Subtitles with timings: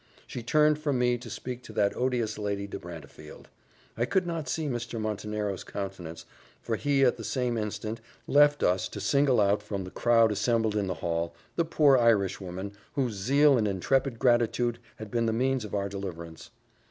[0.25, 3.49] She turned from me to speak to that odious Lady de Brantefield.
[3.95, 4.99] I could not see Mr.
[4.99, 6.25] Montenero's countenance,
[6.59, 10.75] for he, at the same instant, left us, to single out, from the crowd assembled
[10.75, 15.63] in the hall, the poor Irishwoman, whose zeal and intrepid gratitude had been the means
[15.63, 16.49] of our deliverance.